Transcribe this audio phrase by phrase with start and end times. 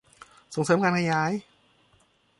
[0.53, 1.31] ส่งเสริมการขยาย